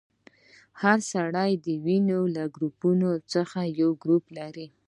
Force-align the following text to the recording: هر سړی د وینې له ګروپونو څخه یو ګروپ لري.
هر 0.81 0.97
سړی 1.11 1.51
د 1.65 1.67
وینې 1.85 2.19
له 2.35 2.43
ګروپونو 2.55 3.09
څخه 3.33 3.59
یو 3.79 3.89
ګروپ 4.03 4.25
لري. 4.37 4.67